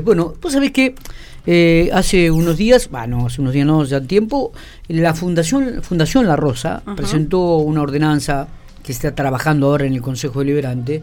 [0.00, 0.94] Bueno, vos sabés que
[1.46, 4.52] eh, hace unos días, bueno, hace unos días no, ya tiempo,
[4.88, 8.48] la Fundación, Fundación La Rosa presentó una ordenanza
[8.82, 11.02] que está trabajando ahora en el Consejo Deliberante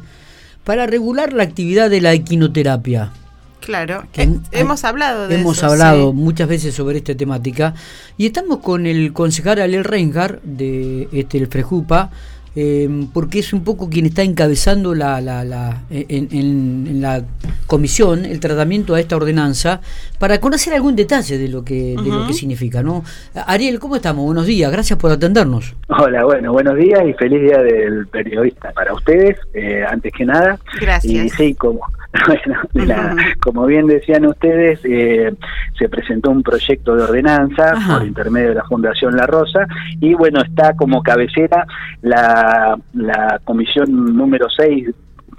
[0.63, 3.11] para regular la actividad de la equinoterapia.
[3.59, 7.73] Claro, que, hemos hablado de Hemos hablado muchas veces sobre esta temática.
[8.17, 12.09] Y estamos con el concejal Alel Reinhardt de este, el Frejupa,
[12.55, 17.23] Em, porque es un poco quien está encabezando la, la, en, la
[17.67, 19.81] comisión el tratamiento a esta ordenanza
[20.17, 22.81] para conocer algún detalle de lo que, de lo que significa.
[22.81, 23.03] ¿no?
[23.47, 24.25] Ariel, ¿cómo estamos?
[24.25, 25.75] Buenos días, gracias por atendernos.
[25.89, 30.57] Hola, bueno, buenos días y feliz día del periodista para ustedes, eh, antes que nada.
[30.81, 31.25] Gracias.
[31.25, 31.81] Y sí, como,
[32.73, 32.95] Bueno,
[33.41, 35.33] como bien decían ustedes, eh,
[35.77, 39.67] se presentó un proyecto de ordenanza por intermedio de la Fundación La Rosa
[39.99, 41.67] y bueno, está como cabecera
[42.01, 42.48] la,
[42.93, 44.89] la comisión número 6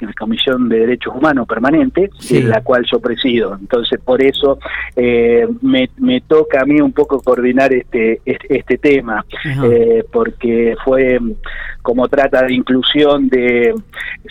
[0.06, 3.56] la Comisión de Derechos Humanos Permanente, en la cual yo presido.
[3.58, 4.58] Entonces, por eso
[4.96, 9.24] eh, me, me, toca a mí un poco coordinar este, este, este tema,
[9.64, 11.18] eh, porque fue
[11.82, 13.74] como trata de inclusión de,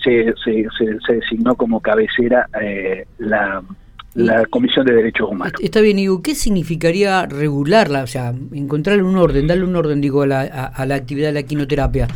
[0.03, 0.67] se, se,
[1.05, 3.61] se, designó como cabecera eh, la
[4.15, 5.53] la Comisión de Derechos Humanos.
[5.61, 8.01] Está bien, digo, ¿qué significaría regularla?
[8.01, 11.33] O sea, encontrarle un orden, darle un orden, digo, a la, a la actividad de
[11.33, 12.07] la quinoterapia.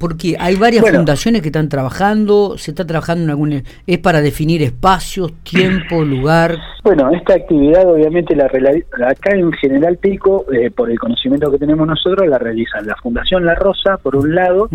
[0.00, 3.62] Porque hay varias fundaciones que están trabajando, se está trabajando en algún...
[3.86, 6.56] ¿Es para definir espacios, tiempo, lugar?
[6.82, 11.86] Bueno, esta actividad obviamente la acá en General Pico, eh, por el conocimiento que tenemos
[11.86, 14.70] nosotros, la realizan la Fundación La Rosa, por un lado,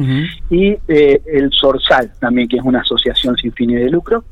[0.52, 4.26] y eh, el Sorsal también, que es una asociación sin fines de lucro,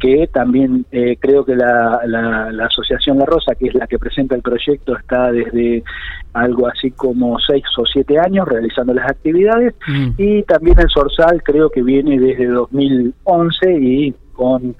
[0.00, 4.34] que también eh, creo que la, la Asociación La Rosa, que es la que presenta
[4.34, 5.84] el proyecto, está desde
[6.32, 9.74] algo así como seis o siete años realizando las actividades
[10.16, 14.76] y también el Sorsal creo que viene desde 2011 y con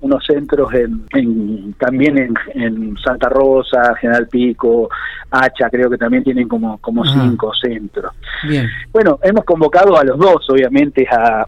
[0.00, 4.88] unos centros en, también en, Santa Rosa, General Pico,
[5.30, 8.12] Hacha, creo que también tienen como, como cinco centros.
[8.48, 8.68] Bien.
[8.92, 11.46] Bueno, hemos convocado a los dos, obviamente, a,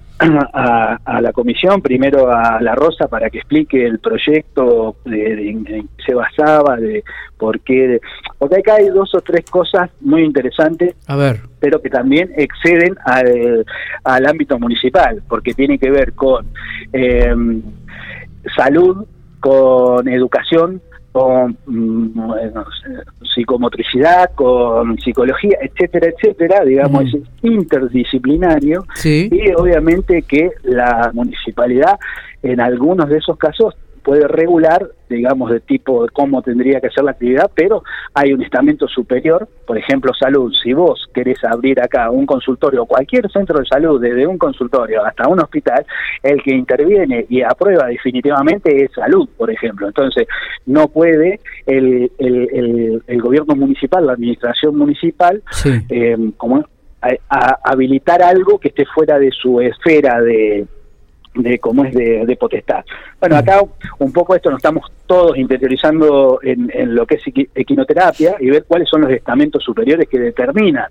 [1.05, 5.85] a, la comisión, primero a La Rosa para que explique el proyecto de, en qué
[6.07, 7.03] se basaba, de
[7.37, 8.01] por qué,
[8.39, 10.95] porque acá hay dos o tres cosas muy interesantes.
[11.07, 13.65] A ver pero que también exceden al,
[14.03, 16.45] al ámbito municipal, porque tiene que ver con
[16.93, 17.33] eh,
[18.57, 19.07] salud,
[19.41, 20.81] con educación,
[21.13, 22.21] con mm,
[23.35, 28.85] psicomotricidad, con psicología, etcétera, etcétera, digamos, es interdisciplinario.
[29.05, 31.99] Y obviamente que la municipalidad
[32.43, 37.05] en algunos de esos casos puede regular, digamos, de tipo de cómo tendría que ser
[37.05, 37.83] la actividad, pero
[38.15, 40.53] hay un estamento superior, por ejemplo, salud.
[40.63, 45.29] Si vos querés abrir acá un consultorio, cualquier centro de salud, desde un consultorio hasta
[45.29, 45.85] un hospital,
[46.23, 49.87] el que interviene y aprueba definitivamente es salud, por ejemplo.
[49.87, 50.27] Entonces,
[50.67, 55.43] no puede el, el, el, gobierno municipal, la administración municipal,
[55.89, 56.65] eh, como
[57.65, 60.67] habilitar algo que esté fuera de su esfera de
[61.35, 62.85] de cómo es de, potestad.
[63.21, 63.63] Bueno, acá
[63.99, 67.23] un poco esto nos estamos todos interiorizando en, en, lo que es
[67.55, 70.87] equinoterapia y ver cuáles son los estamentos superiores que determinan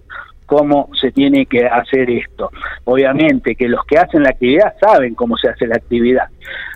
[0.46, 2.52] cómo se tiene que hacer esto.
[2.84, 6.28] Obviamente que los que hacen la actividad saben cómo se hace la actividad,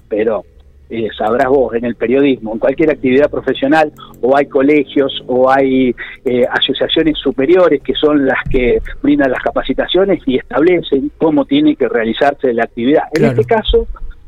[0.07, 0.45] pero
[0.89, 3.91] eh, sabrás vos, en el periodismo, en cualquier actividad profesional,
[4.21, 10.21] o hay colegios o hay eh, asociaciones superiores que son las que brindan las capacitaciones
[10.25, 13.03] y establecen cómo tiene que realizarse la actividad.
[13.13, 13.87] En este caso,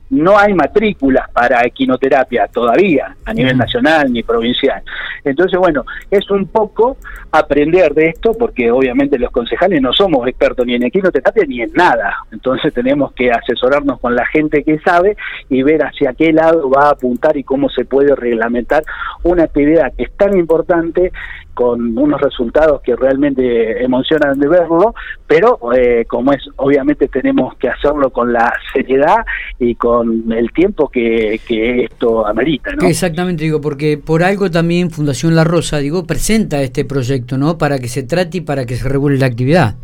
[0.09, 4.81] no hay matrículas para equinoterapia todavía a nivel nacional ni provincial.
[5.23, 6.97] Entonces, bueno, es un poco
[7.31, 11.71] aprender de esto porque obviamente los concejales no somos expertos ni en equinoterapia ni en
[11.73, 12.15] nada.
[12.31, 15.17] Entonces tenemos que asesorarnos con la gente que sabe
[15.49, 18.83] y ver hacia qué lado va a apuntar y cómo se puede reglamentar
[19.23, 21.11] una actividad que es tan importante
[21.57, 24.93] con unos resultados que realmente emocionan de verlo,
[25.25, 29.25] pero eh, como es, obviamente tenemos que hacerlo con la seriedad
[29.59, 32.71] y con el tiempo que, que esto amerita.
[32.75, 32.87] ¿no?
[32.87, 37.57] Exactamente, digo, porque por algo también Fundación La Rosa, digo, presenta este proyecto, ¿no?
[37.57, 39.75] Para que se trate y para que se regule la actividad.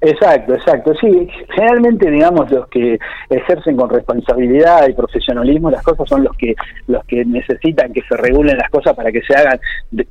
[0.00, 0.92] Exacto, exacto.
[1.00, 2.98] Sí, generalmente, digamos, los que
[3.28, 6.54] ejercen con responsabilidad y profesionalismo las cosas son los que
[6.86, 9.58] los que necesitan que se regulen las cosas para que se hagan,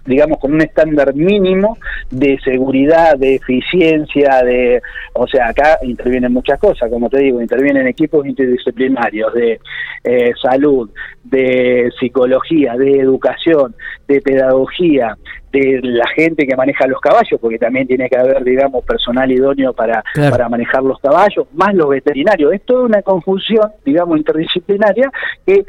[0.05, 1.77] digamos, con un estándar mínimo
[2.09, 4.81] de seguridad, de eficiencia, de,
[5.13, 9.59] o sea, acá intervienen muchas cosas, como te digo, intervienen equipos interdisciplinarios de
[10.03, 10.89] eh, salud,
[11.23, 13.75] de psicología, de educación,
[14.07, 15.15] de pedagogía,
[15.51, 19.74] de la gente que maneja los caballos, porque también tiene que haber, digamos, personal idóneo
[19.74, 22.54] para, para manejar los caballos, más los veterinarios.
[22.54, 25.12] Es toda una confusión, digamos, interdisciplinaria
[25.46, 25.66] que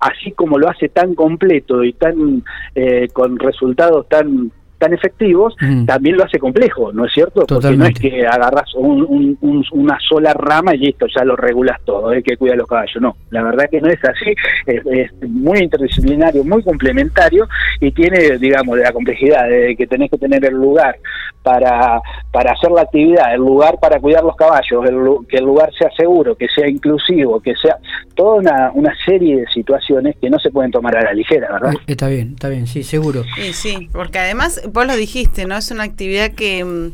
[0.00, 2.44] así como lo hace tan completo y tan
[2.74, 4.52] eh, con resultados tan
[4.84, 7.46] tan efectivos, también lo hace complejo, ¿no es cierto?
[7.46, 12.22] Porque no es que agarras una sola rama y listo, ya lo regulas todo, hay
[12.22, 13.00] que cuidar los caballos.
[13.00, 14.34] No, la verdad que no es así,
[14.66, 17.48] es, muy interdisciplinario, muy complementario
[17.80, 20.96] y tiene, digamos, la complejidad de que tenés que tener el lugar
[21.42, 22.00] para,
[22.30, 24.84] para hacer la actividad, el lugar para cuidar los caballos,
[25.28, 27.78] que el lugar sea seguro, que sea inclusivo, que sea
[28.14, 31.72] toda una, una serie de situaciones que no se pueden tomar a la ligera, ¿verdad?
[31.86, 33.24] Está bien, está bien, sí, seguro.
[33.34, 35.56] Sí, sí, porque además vos lo dijiste, ¿no?
[35.56, 36.90] Es una actividad que mm,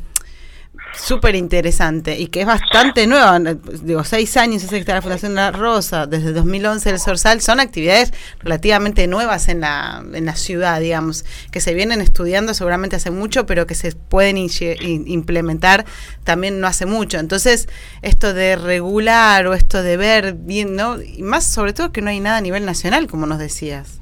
[0.94, 3.38] súper interesante y que es bastante nueva.
[3.82, 8.12] Digo, seis años es que la Fundación La Rosa, desde 2011 el Sorsal, son actividades
[8.40, 13.46] relativamente nuevas en la, en la ciudad, digamos, que se vienen estudiando seguramente hace mucho,
[13.46, 15.86] pero que se pueden implementar
[16.22, 17.18] también no hace mucho.
[17.18, 17.66] Entonces,
[18.02, 21.00] esto de regular o esto de ver bien, ¿no?
[21.00, 23.99] Y más sobre todo que no hay nada a nivel nacional, como nos decías.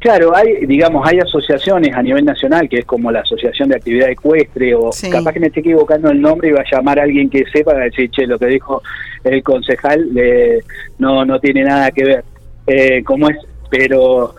[0.00, 4.08] Claro, hay, digamos, hay asociaciones a nivel nacional, que es como la Asociación de Actividad
[4.08, 7.28] Ecuestre, o capaz que me esté equivocando el nombre y va a llamar a alguien
[7.28, 8.82] que sepa, a decir, che, lo que dijo
[9.24, 10.60] el concejal eh,
[10.98, 12.24] no, no tiene nada que ver,
[12.66, 13.36] eh, como es,
[13.68, 14.34] pero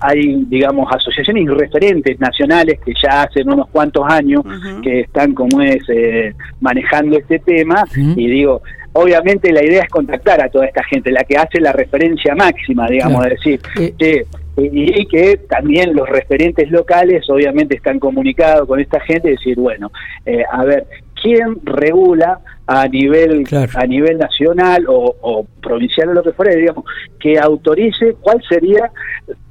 [0.00, 4.42] hay, digamos, asociaciones y referentes nacionales que ya hacen unos cuantos años
[4.82, 8.62] que están, como es, eh, manejando este tema, y digo,
[8.96, 12.88] obviamente la idea es contactar a toda esta gente, la que hace la referencia máxima,
[12.88, 13.60] digamos, decir,
[14.56, 19.90] y, que también los referentes locales obviamente están comunicados con esta gente, decir, bueno,
[20.24, 20.86] eh, a ver,
[21.20, 23.44] ¿quién regula a nivel
[23.74, 26.84] a nivel nacional o, provincial o lo que fuera, digamos,
[27.20, 28.90] que autorice cuál sería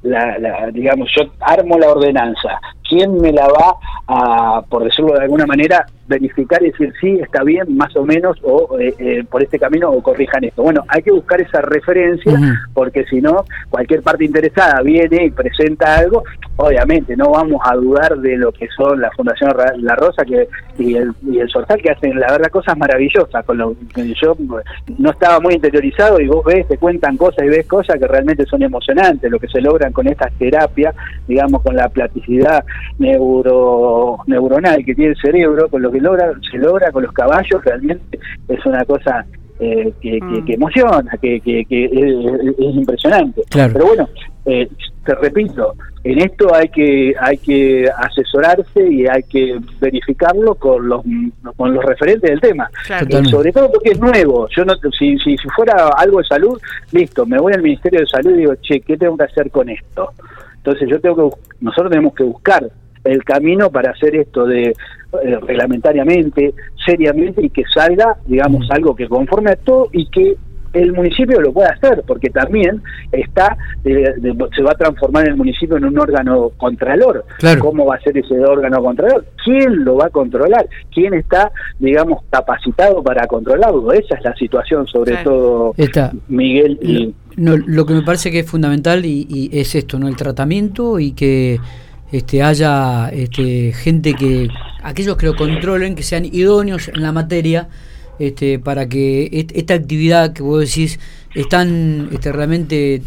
[0.02, 3.76] la, la, digamos, yo armo la ordenanza, quién me la va
[4.06, 8.38] a, por decirlo de alguna manera, verificar y decir sí, está bien, más o menos,
[8.42, 10.62] o eh, eh, por este camino, o corrijan esto.
[10.62, 12.38] Bueno, hay que buscar esa referencia,
[12.72, 16.24] porque si no, cualquier parte interesada viene y presenta algo,
[16.56, 20.48] obviamente no vamos a dudar de lo que son la Fundación La Rosa que
[20.78, 23.44] y el, y el Sorsal, que hacen, la verdad, cosas maravillosas.
[23.44, 24.36] Con lo, yo
[24.98, 28.44] no estaba muy interiorizado y vos ves, te cuentan cosas y ves cosas que realmente
[28.46, 30.94] son emocionantes, lo que se logran con estas terapias,
[31.26, 32.64] digamos, con la plasticidad
[32.98, 37.64] neuro, neuronal que tiene el cerebro, con lo que logra, se logra con los caballos,
[37.64, 38.18] realmente
[38.48, 39.24] es una cosa
[39.58, 40.52] eh, que, mm.
[40.52, 43.42] emociona, que, es, impresionante.
[43.50, 44.08] Pero bueno,
[44.44, 44.68] eh,
[45.04, 45.74] te repito,
[46.04, 51.02] en esto hay que hay que asesorarse y hay que verificarlo con los
[51.56, 52.70] con los referentes del tema.
[53.30, 54.48] sobre todo porque es nuevo.
[54.54, 56.60] Yo no si, si, si fuera algo de salud,
[56.92, 59.68] listo, me voy al Ministerio de Salud y digo, "Che, ¿qué tengo que hacer con
[59.68, 60.10] esto?"
[60.56, 62.70] Entonces yo tengo que nosotros tenemos que buscar
[63.06, 64.68] el camino para hacer esto de
[65.22, 66.54] eh, reglamentariamente,
[66.84, 70.36] seriamente y que salga, digamos, algo que conforme a todo y que
[70.72, 72.82] el municipio lo pueda hacer, porque también
[73.12, 74.14] está eh,
[74.54, 77.24] se va a transformar el municipio en un órgano contralor.
[77.58, 79.24] ¿Cómo va a ser ese órgano contralor?
[79.44, 80.68] ¿Quién lo va a controlar?
[80.92, 83.92] ¿Quién está, digamos, capacitado para controlarlo?
[83.92, 85.74] Esa es la situación, sobre todo,
[86.28, 86.78] Miguel.
[86.82, 90.08] Y, no, lo que me parece que es fundamental y, es esto, ¿no?
[90.08, 91.58] El tratamiento y que
[92.16, 94.48] este, haya este, gente que,
[94.82, 97.68] aquellos que lo controlen, que sean idóneos en la materia,
[98.18, 100.98] este, para que esta actividad que vos decís
[101.34, 103.02] es tan este, realmente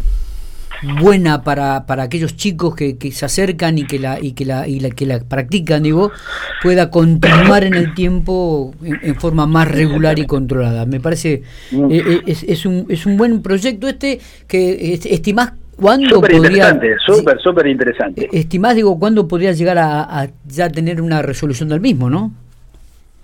[1.02, 4.68] buena para, para aquellos chicos que, que, se acercan y que la y que la
[4.68, 6.12] y la que la practican digo
[6.62, 11.92] pueda continuar en el tiempo en, forma más regular y controlada me parece mm.
[11.92, 16.96] eh, eh, es, es, un es un buen proyecto este que estimás cuándo súper interesante
[17.06, 18.30] súper súper interesante.
[18.32, 22.32] estimás digo cuándo podría llegar a, a ya tener una resolución del mismo no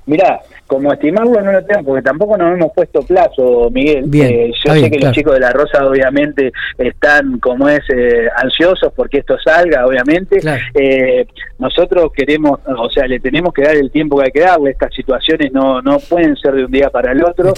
[0.08, 4.10] Mirá, como estimarlo no lo tengo, porque tampoco nos hemos puesto plazo, Miguel.
[4.14, 8.92] Eh, yo sé que los chicos de La Rosa obviamente están, como es, eh, ansiosos
[8.94, 10.40] porque esto salga, obviamente.
[10.74, 11.28] Eh,
[11.60, 14.72] nosotros queremos, o sea, le tenemos que dar el tiempo que hay que darle.
[14.72, 17.54] Estas situaciones no, no pueden ser de un día para el otro.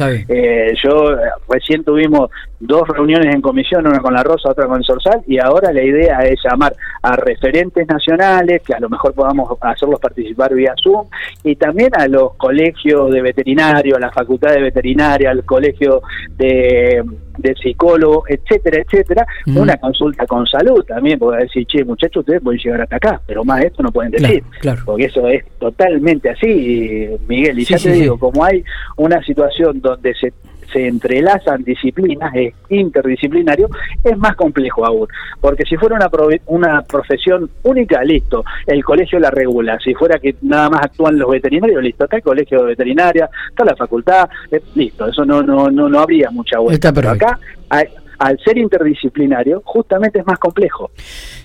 [0.83, 1.15] yo
[1.49, 5.39] recién tuvimos dos reuniones en comisión, una con La Rosa, otra con el Sorsal, y
[5.39, 10.53] ahora la idea es llamar a referentes nacionales, que a lo mejor podamos hacerlos participar
[10.53, 11.07] vía Zoom,
[11.43, 16.01] y también a los colegios de veterinario, a la facultad de veterinaria, al colegio
[16.37, 17.03] de,
[17.37, 19.25] de psicólogo, etcétera, etcétera,
[19.55, 23.43] una consulta con salud también, porque decir, che, muchachos, ustedes pueden llegar hasta acá, pero
[23.43, 24.43] más esto no pueden decir,
[24.85, 28.63] porque eso es totalmente así, Miguel, y ya te digo, como hay
[28.97, 30.33] una situación donde se
[30.71, 33.69] se entrelazan disciplinas, es interdisciplinario,
[34.03, 35.07] es más complejo aún.
[35.39, 36.09] Porque si fuera una,
[36.47, 39.77] una profesión única, listo, el colegio la regula.
[39.83, 43.65] Si fuera que nada más actúan los veterinarios, listo, está el colegio de veterinaria, está
[43.65, 46.91] la facultad, eh, listo, eso no, no, no, no habría mucha vuelta.
[46.93, 47.87] Pero acá hay,
[48.19, 50.91] al ser interdisciplinario, justamente es más complejo.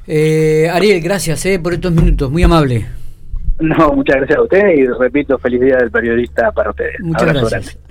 [0.07, 2.87] Eh, Ariel, gracias eh, por estos minutos, muy amable.
[3.61, 6.99] No, muchas gracias a ustedes y repito, feliz día del periodista para ustedes.
[7.01, 7.79] Muchas gracias.